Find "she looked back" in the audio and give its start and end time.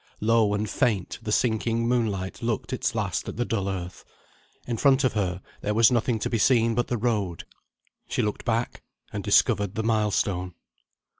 8.09-8.81